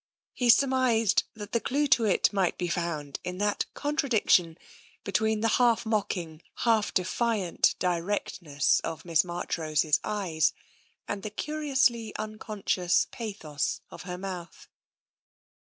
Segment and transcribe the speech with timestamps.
[0.33, 4.57] He sur mised that the clue to it might be found in that contra diction
[5.03, 10.53] between the half mocking, half defiant direct ness of Miss Marchrose's eyes
[11.07, 14.67] and the curiously un conscious pathos of her mouth.